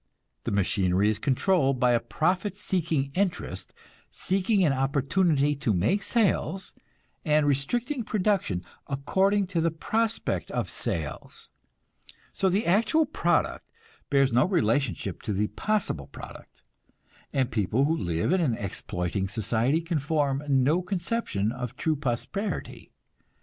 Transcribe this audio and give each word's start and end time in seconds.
The 0.45 0.51
machinery 0.51 1.11
is 1.11 1.19
controlled 1.19 1.79
by 1.79 1.91
a 1.91 1.99
profit 1.99 2.55
seeking 2.55 3.11
interest, 3.13 3.71
seeking 4.09 4.63
an 4.63 4.73
opportunity 4.73 5.55
to 5.57 5.75
make 5.75 6.01
sales, 6.01 6.73
and 7.23 7.45
restricting 7.45 8.03
production 8.03 8.63
according 8.87 9.45
to 9.53 9.61
the 9.61 9.69
prospect 9.69 10.49
of 10.49 10.71
sales. 10.71 11.51
So 12.33 12.49
the 12.49 12.65
actual 12.65 13.05
product 13.05 13.69
bears 14.09 14.33
no 14.33 14.45
relationship 14.45 15.21
to 15.21 15.33
the 15.33 15.49
possible 15.49 16.07
product, 16.07 16.63
and 17.31 17.51
people 17.51 17.85
who 17.85 17.95
live 17.95 18.33
in 18.33 18.41
an 18.41 18.57
exploiting 18.57 19.27
society 19.27 19.81
can 19.81 19.99
form 19.99 20.43
no 20.49 20.81
conception 20.81 21.51
of 21.51 21.75
true 21.75 21.95
prosperity. 21.95 22.91